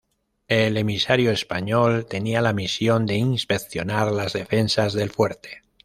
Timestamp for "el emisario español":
0.47-2.07